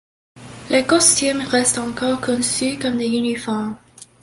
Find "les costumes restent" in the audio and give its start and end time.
0.71-1.77